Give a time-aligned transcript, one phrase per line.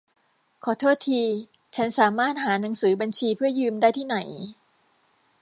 [0.63, 1.21] ขอโทษที
[1.75, 4.17] ฉันสามารถหาหนังสือบัญชีเพื่อยืมได้ที่ไหน?